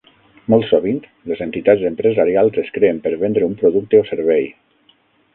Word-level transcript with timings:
Molt 0.51 0.63
sovint, 0.69 1.01
les 1.31 1.43
entitats 1.45 1.83
empresarials 1.89 2.57
es 2.61 2.71
creen 2.77 3.01
per 3.03 3.11
vendre 3.25 3.49
un 3.49 3.53
producte 3.59 4.01
o 4.05 4.07
servei. 4.09 4.49